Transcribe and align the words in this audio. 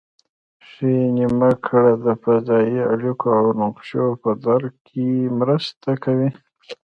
ښي 0.69 0.93
نیمه 1.15 1.51
کره 1.65 1.93
د 2.05 2.07
فضایي 2.23 2.79
اړیکو 2.93 3.27
او 3.39 3.45
نقشو 3.61 4.05
په 4.21 4.31
درک 4.45 4.73
کې 4.87 5.07
مرسته 5.39 5.89
کوي 6.03 6.29